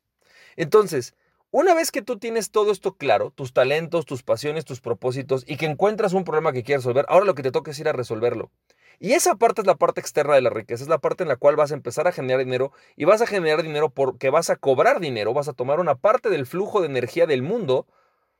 Entonces, 0.55 1.15
una 1.51 1.73
vez 1.73 1.91
que 1.91 2.01
tú 2.01 2.17
tienes 2.17 2.49
todo 2.49 2.71
esto 2.71 2.93
claro, 2.93 3.31
tus 3.31 3.51
talentos, 3.51 4.05
tus 4.05 4.23
pasiones, 4.23 4.63
tus 4.63 4.79
propósitos, 4.79 5.43
y 5.45 5.57
que 5.57 5.65
encuentras 5.65 6.13
un 6.13 6.23
problema 6.23 6.53
que 6.53 6.63
quieres 6.63 6.85
resolver, 6.85 7.05
ahora 7.09 7.25
lo 7.25 7.35
que 7.35 7.43
te 7.43 7.51
toca 7.51 7.71
es 7.71 7.79
ir 7.79 7.89
a 7.89 7.91
resolverlo. 7.91 8.51
Y 8.99 9.11
esa 9.11 9.35
parte 9.35 9.59
es 9.59 9.67
la 9.67 9.75
parte 9.75 9.99
externa 9.99 10.35
de 10.35 10.41
la 10.41 10.49
riqueza, 10.49 10.81
es 10.81 10.89
la 10.89 10.99
parte 10.99 11.23
en 11.23 11.27
la 11.27 11.35
cual 11.35 11.57
vas 11.57 11.73
a 11.73 11.75
empezar 11.75 12.07
a 12.07 12.13
generar 12.13 12.45
dinero 12.45 12.71
y 12.95 13.03
vas 13.03 13.21
a 13.21 13.27
generar 13.27 13.63
dinero 13.63 13.89
porque 13.89 14.29
vas 14.29 14.49
a 14.49 14.55
cobrar 14.55 15.01
dinero, 15.01 15.33
vas 15.33 15.49
a 15.49 15.53
tomar 15.53 15.81
una 15.81 15.95
parte 15.95 16.29
del 16.29 16.45
flujo 16.45 16.79
de 16.79 16.87
energía 16.87 17.25
del 17.25 17.41
mundo 17.41 17.85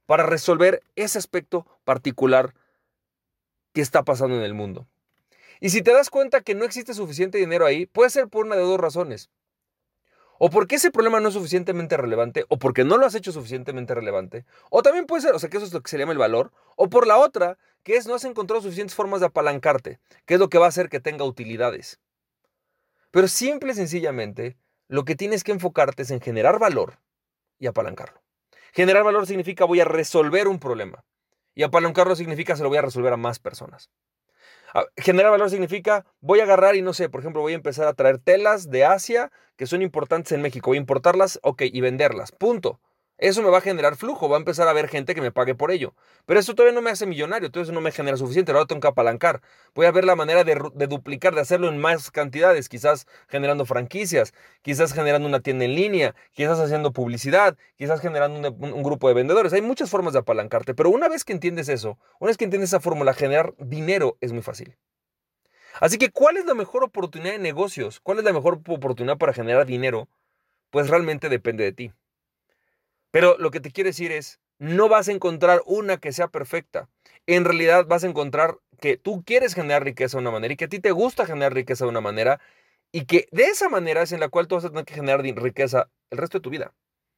para 0.06 0.26
resolver 0.26 0.84
ese 0.96 1.18
aspecto 1.18 1.68
particular 1.84 2.54
está 3.80 4.04
pasando 4.04 4.36
en 4.36 4.44
el 4.44 4.54
mundo. 4.54 4.88
Y 5.60 5.70
si 5.70 5.82
te 5.82 5.92
das 5.92 6.10
cuenta 6.10 6.42
que 6.42 6.56
no 6.56 6.66
existe 6.66 6.94
suficiente 6.94 7.38
dinero 7.38 7.66
ahí, 7.66 7.86
puede 7.86 8.10
ser 8.10 8.30
por 8.30 8.46
una 8.46 8.56
de 8.56 8.62
dos 8.62 8.80
razones. 8.80 9.30
O 10.38 10.50
porque 10.50 10.76
ese 10.76 10.90
problema 10.90 11.20
no 11.20 11.28
es 11.28 11.34
suficientemente 11.34 11.98
relevante, 11.98 12.46
o 12.48 12.58
porque 12.58 12.86
no 12.86 12.98
lo 12.98 13.06
has 13.06 13.16
hecho 13.16 13.34
suficientemente 13.34 13.94
relevante, 13.94 14.46
o 14.70 14.82
también 14.82 15.06
puede 15.06 15.22
ser, 15.22 15.36
o 15.36 15.40
sea, 15.40 15.50
que 15.50 15.58
eso 15.58 15.66
es 15.66 15.74
lo 15.74 15.82
que 15.82 15.92
se 15.92 15.98
llama 15.98 16.14
el 16.14 16.18
valor, 16.18 16.54
o 16.78 16.90
por 16.90 17.08
la 17.08 17.18
otra, 17.18 17.58
que 17.84 17.98
es 17.98 18.08
no 18.08 18.16
has 18.16 18.24
encontrado 18.24 18.62
suficientes 18.62 18.96
formas 18.96 19.20
de 19.20 19.26
apalancarte, 19.26 20.00
que 20.26 20.36
es 20.36 20.40
lo 20.40 20.50
que 20.50 20.58
va 20.58 20.66
a 20.66 20.70
hacer 20.70 20.88
que 20.88 21.02
tenga 21.02 21.26
utilidades. 21.26 22.00
Pero 23.12 23.28
simple 23.28 23.74
y 23.74 23.76
sencillamente, 23.76 24.56
lo 24.88 25.04
que 25.04 25.16
tienes 25.16 25.44
que 25.44 25.52
enfocarte 25.52 26.04
es 26.04 26.12
en 26.12 26.22
generar 26.22 26.58
valor 26.58 27.00
y 27.60 27.68
apalancarlo. 27.68 28.22
Generar 28.72 29.04
valor 29.04 29.28
significa 29.28 29.66
voy 29.66 29.82
a 29.82 29.86
resolver 29.86 30.48
un 30.48 30.60
problema. 30.60 31.04
Y 31.60 31.64
apalancarlo 31.64 32.16
significa 32.16 32.56
se 32.56 32.64
lo 32.64 32.70
voy 32.70 32.78
a 32.78 32.84
resolver 32.84 33.12
a 33.12 33.18
más 33.18 33.38
personas. 33.38 33.90
Generar 34.96 35.30
valor 35.30 35.50
significa 35.50 36.06
voy 36.22 36.40
a 36.40 36.44
agarrar 36.44 36.78
y 36.78 36.82
no 36.82 36.94
sé, 36.94 37.10
por 37.10 37.20
ejemplo, 37.20 37.42
voy 37.42 37.52
a 37.52 37.58
empezar 37.58 37.86
a 37.86 37.94
traer 37.96 38.18
telas 38.18 38.70
de 38.70 38.86
Asia 38.86 39.30
que 39.58 39.68
son 39.68 39.82
importantes 39.82 40.32
en 40.32 40.42
México, 40.42 40.70
voy 40.70 40.78
a 40.78 40.80
importarlas, 40.80 41.38
ok, 41.44 41.64
y 41.64 41.82
venderlas, 41.82 42.32
punto. 42.32 42.80
Eso 43.20 43.44
me 43.44 43.50
va 43.50 43.58
a 43.58 43.62
generar 43.62 43.98
flujo, 43.98 44.30
va 44.30 44.38
a 44.38 44.40
empezar 44.40 44.68
a 44.68 44.72
haber 44.72 44.88
gente 44.88 45.14
que 45.14 45.20
me 45.20 45.32
pague 45.32 45.54
por 45.54 45.72
ello. 45.72 45.94
Pero 46.26 46.40
eso 46.40 46.56
todavía 46.56 46.74
no 46.74 46.82
me 46.82 46.90
hace 46.90 47.06
millonario, 47.06 47.48
entonces 47.48 47.74
no 47.74 47.82
me 47.82 47.92
genera 47.92 48.16
suficiente, 48.16 48.54
ahora 48.54 48.66
tengo 48.66 48.80
que 48.80 48.88
apalancar. 48.88 49.42
Voy 49.76 49.86
a 49.88 49.92
ver 49.92 50.06
la 50.06 50.16
manera 50.16 50.46
de, 50.46 50.56
duplicar, 50.88 51.36
de 51.36 51.42
hacerlo 51.42 51.68
en 51.68 51.78
más 51.78 52.12
cantidades, 52.12 52.70
quizás 52.70 53.08
generando 53.28 53.66
franquicias, 53.66 54.34
quizás 54.62 54.94
generando 54.94 55.28
una 55.28 55.42
tienda 55.42 55.66
en 55.66 55.76
línea, 55.76 56.16
quizás 56.32 56.60
haciendo 56.60 56.94
publicidad, 56.94 57.58
quizás 57.76 58.00
generando 58.00 58.52
un, 58.52 58.74
un 58.74 58.84
grupo 58.84 59.10
de 59.10 59.16
vendedores. 59.16 59.52
Hay 59.52 59.62
muchas 59.62 59.90
formas 59.90 60.14
de 60.14 60.20
apalancarte, 60.20 60.74
pero 60.74 60.90
una 60.90 61.10
vez 61.10 61.26
que 61.26 61.34
entiendes 61.34 61.68
eso, 61.68 62.00
una 62.20 62.30
vez 62.30 62.38
que 62.38 62.46
entiendes 62.46 62.70
esa 62.70 62.80
fórmula, 62.80 63.14
generar 63.14 63.54
dinero 63.58 64.18
es 64.22 64.32
muy 64.32 64.44
fácil. 64.44 64.78
Así 65.82 65.98
que, 65.98 66.10
¿cuál 66.10 66.38
es 66.38 66.46
la 66.46 66.54
mejor 66.54 66.84
oportunidad 66.84 67.34
de 67.34 67.40
negocios? 67.40 68.00
¿Cuál 68.00 68.20
es 68.20 68.24
la 68.24 68.34
mejor 68.34 68.62
oportunidad 68.68 69.18
para 69.18 69.34
generar 69.34 69.66
dinero? 69.66 70.08
Pues 70.70 70.90
realmente 70.90 71.30
depende 71.30 71.64
de 71.64 71.74
ti. 71.74 71.94
Pero 73.12 73.38
lo 73.38 73.52
que 73.52 73.60
te 73.60 73.72
quiero 73.72 73.90
decir 73.90 74.12
es, 74.12 74.40
no 74.60 74.90
vas 74.90 75.08
a 75.08 75.12
encontrar 75.12 75.62
una 75.66 75.98
que 75.98 76.12
sea 76.12 76.28
perfecta. 76.28 76.90
En 77.28 77.46
realidad 77.46 77.86
vas 77.88 78.04
a 78.04 78.08
encontrar 78.08 78.58
que 78.80 78.98
tú 78.98 79.24
quieres 79.26 79.56
generar 79.56 79.84
riqueza 79.84 80.18
de 80.18 80.22
una 80.22 80.32
manera 80.32 80.54
y 80.54 80.58
que 80.58 80.66
a 80.66 80.70
ti 80.70 80.80
te 80.80 80.92
gusta 80.92 81.26
generar 81.26 81.54
riqueza 81.54 81.86
de 81.86 81.90
una 81.90 82.02
manera 82.02 82.40
y 82.92 83.06
que 83.06 83.28
de 83.32 83.44
esa 83.44 83.70
manera 83.70 84.02
es 84.02 84.12
en 84.12 84.20
la 84.20 84.30
cual 84.30 84.48
tú 84.48 84.56
vas 84.56 84.66
a 84.66 84.70
tener 84.70 84.86
que 84.86 84.94
generar 84.94 85.22
riqueza 85.22 85.90
el 86.10 86.18
resto 86.18 86.40
de 86.40 86.44
tu 86.44 86.50
vida. 86.50 86.74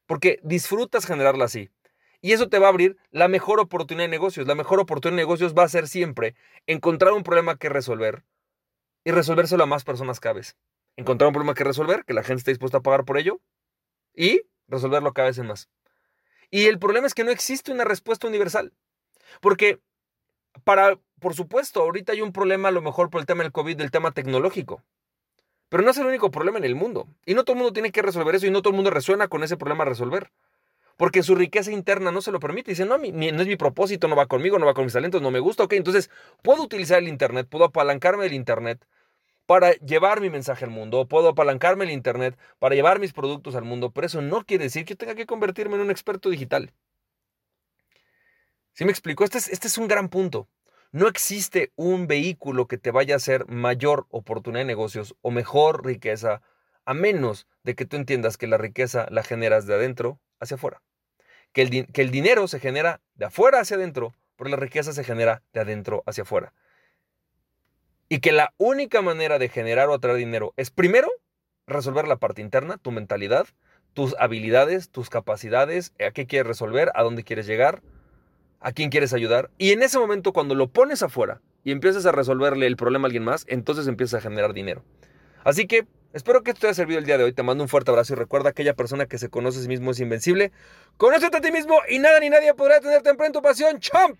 Porque 0.06 0.40
disfrutas 0.44 1.06
generarla 1.06 1.46
así. 1.46 1.70
Y 2.22 2.34
eso 2.34 2.50
te 2.50 2.60
va 2.60 2.68
a 2.68 2.70
abrir 2.70 2.98
la 3.10 3.28
mejor 3.28 3.60
oportunidad 3.60 4.06
de 4.06 4.12
negocios. 4.12 4.46
La 4.48 4.56
mejor 4.56 4.80
oportunidad 4.80 5.18
de 5.18 5.24
negocios 5.24 5.56
va 5.58 5.64
a 5.64 5.70
ser 5.70 5.88
siempre 5.88 6.36
encontrar 6.68 7.14
un 7.14 7.24
problema 7.24 7.58
que 7.58 7.70
resolver 7.70 8.24
y 9.04 9.12
resolvérselo 9.12 9.64
a 9.64 9.68
más 9.68 9.84
personas 9.84 10.20
cada 10.20 10.34
vez. 10.34 10.56
Encontrar 10.98 11.28
un 11.28 11.34
problema 11.34 11.56
que 11.56 11.64
resolver, 11.64 12.06
que 12.06 12.14
la 12.14 12.24
gente 12.24 12.40
esté 12.40 12.52
dispuesta 12.52 12.80
a 12.80 12.82
pagar 12.82 13.06
por 13.06 13.18
ello 13.18 13.40
y 14.14 14.44
resolverlo 14.68 15.14
cada 15.14 15.30
vez 15.30 15.40
más. 15.40 15.70
Y 16.52 16.66
el 16.66 16.78
problema 16.78 17.08
es 17.08 17.14
que 17.14 17.24
no 17.24 17.32
existe 17.32 17.72
una 17.72 17.86
respuesta 17.86 18.28
universal. 18.28 18.74
Porque 19.40 19.80
para, 20.66 21.00
por 21.20 21.34
supuesto, 21.34 21.82
ahorita 21.82 22.12
hay 22.12 22.22
un 22.22 22.34
problema 22.34 22.68
a 22.68 22.72
lo 22.72 22.82
mejor 22.82 23.10
por 23.10 23.22
el 23.22 23.26
tema 23.26 23.44
del 23.44 23.54
COVID, 23.54 23.78
del 23.78 23.90
tema 23.90 24.12
tecnológico. 24.12 24.84
Pero 25.70 25.84
no 25.84 25.92
es 25.92 25.98
el 25.98 26.06
único 26.06 26.30
problema 26.30 26.58
en 26.58 26.66
el 26.66 26.76
mundo. 26.76 27.08
Y 27.26 27.34
no 27.34 27.46
todo 27.46 27.54
el 27.54 27.60
mundo 27.60 27.74
tiene 27.74 27.94
que 27.94 28.02
resolver 28.02 28.36
eso 28.36 28.46
y 28.46 28.52
no 28.52 28.62
todo 28.62 28.72
el 28.72 28.76
mundo 28.76 28.92
resuena 28.92 29.30
con 29.30 29.44
ese 29.44 29.56
problema 29.56 29.84
a 29.84 29.88
resolver. 29.88 30.30
Porque 30.98 31.24
su 31.24 31.34
riqueza 31.34 31.72
interna 31.72 32.12
no 32.12 32.22
se 32.22 32.34
lo 32.34 32.42
permite. 32.42 32.72
Dice, 32.72 32.86
no, 32.86 32.98
no 32.98 33.42
es 33.42 33.48
mi 33.48 33.56
propósito, 33.56 34.10
no 34.10 34.18
va 34.18 34.26
conmigo, 34.26 34.60
no 34.60 34.66
va 34.66 34.74
con 34.74 34.84
mis 34.84 34.94
talentos, 34.94 35.22
no 35.22 35.32
me 35.32 35.40
gusta. 35.40 35.64
Ok, 35.64 35.74
entonces 35.74 36.10
puedo 36.44 36.62
utilizar 36.64 37.00
el 37.00 37.08
Internet, 37.08 37.48
puedo 37.50 37.64
apalancarme 37.64 38.26
del 38.26 38.34
Internet 38.34 38.86
para 39.46 39.74
llevar 39.74 40.22
mi 40.22 40.30
mensaje 40.30 40.66
al 40.66 40.72
mundo, 40.72 41.08
puedo 41.08 41.30
apalancarme 41.30 41.86
el 41.86 41.92
Internet 41.92 42.38
para 42.60 42.76
llevar 42.76 43.00
mis 43.00 43.14
productos 43.14 43.56
al 43.56 43.64
mundo, 43.64 43.92
pero 43.92 44.08
eso 44.08 44.22
no 44.22 44.46
quiere 44.46 44.66
decir 44.66 44.86
que 44.86 44.94
yo 44.94 44.98
tenga 44.98 45.16
que 45.16 45.26
convertirme 45.26 45.76
en 45.76 45.82
un 45.82 45.92
experto 45.92 46.30
digital. 46.30 46.74
¿Sí 48.74 48.86
me 48.86 48.92
explico? 48.92 49.24
Este 49.24 49.38
es, 49.38 49.50
este 49.50 49.68
es 49.68 49.78
un 49.78 49.88
gran 49.88 50.10
punto. 50.10 50.48
No 50.94 51.08
existe 51.08 51.72
un 51.76 52.08
vehículo 52.08 52.68
que 52.68 52.78
te 52.78 52.92
vaya 52.92 53.16
a 53.16 53.18
hacer 53.18 53.48
mayor 53.48 54.08
oportunidad 54.10 54.62
de 54.62 54.66
negocios 54.66 55.16
o 55.22 55.32
mejor 55.32 55.86
riqueza, 55.86 56.42
a 56.86 56.94
menos 56.94 57.48
de 57.64 57.76
que 57.76 57.86
tú 57.86 57.96
entiendas 57.96 58.38
que 58.38 58.48
la 58.48 58.58
riqueza 58.58 59.08
la 59.10 59.24
generas 59.24 59.66
de 59.66 59.76
adentro 59.76 60.20
hacia 60.40 60.56
afuera. 60.56 60.82
Que 61.54 61.62
el, 61.62 61.88
que 61.92 62.02
el 62.02 62.12
dinero 62.12 62.48
se 62.48 62.60
genera 62.60 63.02
de 63.16 63.26
afuera 63.26 63.60
hacia 63.60 63.78
adentro, 63.78 64.14
pero 64.36 64.50
la 64.50 64.58
riqueza 64.58 64.94
se 64.94 65.04
genera 65.04 65.44
de 65.54 65.62
adentro 65.62 66.04
hacia 66.06 66.24
afuera. 66.24 66.54
Y 68.12 68.20
que 68.20 68.34
la 68.34 68.54
única 68.58 69.02
manera 69.02 69.40
de 69.40 69.48
generar 69.48 69.88
o 69.88 69.94
atraer 69.94 70.18
dinero 70.18 70.54
es 70.58 70.70
primero 70.70 71.08
resolver 71.66 72.10
la 72.10 72.18
parte 72.18 72.42
interna, 72.42 72.78
tu 72.78 72.92
mentalidad, 72.92 73.48
tus 73.94 74.18
habilidades, 74.20 74.90
tus 74.90 75.10
capacidades, 75.10 75.94
a 76.06 76.12
qué 76.12 76.28
quieres 76.28 76.46
resolver, 76.46 76.92
a 76.94 77.04
dónde 77.04 77.24
quieres 77.24 77.48
llegar, 77.48 77.82
a 78.60 78.74
quién 78.74 78.90
quieres 78.90 79.14
ayudar. 79.14 79.50
Y 79.58 79.72
en 79.72 79.82
ese 79.82 79.98
momento 79.98 80.34
cuando 80.34 80.56
lo 80.56 80.68
pones 80.68 81.04
afuera 81.04 81.40
y 81.64 81.72
empiezas 81.72 82.06
a 82.06 82.12
resolverle 82.12 82.68
el 82.68 82.76
problema 82.76 83.06
a 83.06 83.08
alguien 83.08 83.24
más, 83.24 83.46
entonces 83.48 83.88
empiezas 83.88 84.20
a 84.20 84.22
generar 84.28 84.52
dinero. 84.52 84.84
Así 85.46 85.66
que 85.66 85.88
espero 86.12 86.44
que 86.44 86.52
esto 86.52 86.60
te 86.60 86.68
haya 86.68 86.74
servido 86.74 87.00
el 87.00 87.06
día 87.06 87.18
de 87.18 87.24
hoy. 87.24 87.32
Te 87.32 87.44
mando 87.44 87.64
un 87.64 87.70
fuerte 87.70 87.92
abrazo 87.92 88.12
y 88.12 88.18
recuerda 88.18 88.50
aquella 88.50 88.74
persona 88.74 89.06
que 89.06 89.20
se 89.20 89.30
conoce 89.30 89.60
a 89.60 89.62
sí 89.62 89.70
mismo 89.70 89.92
es 89.92 90.02
invencible. 90.02 90.52
Conócete 90.98 91.38
a 91.38 91.40
ti 91.40 91.54
mismo 91.54 91.80
y 91.88 92.00
nada 92.00 92.20
ni 92.20 92.30
nadie 92.30 92.54
podrá 92.56 92.82
tenerte 92.82 93.10
en 93.10 93.32
tu 93.32 93.42
pasión. 93.42 93.80
¡Champ! 93.80 94.20